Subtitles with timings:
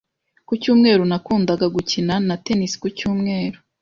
[0.47, 3.57] Ku cyumweru nakundaga gukina na tennis ku cyumweru.